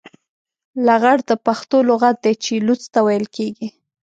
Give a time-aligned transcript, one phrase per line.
[0.85, 3.67] لغړ د پښتو لغت دی چې لوڅ ته ويل کېږي.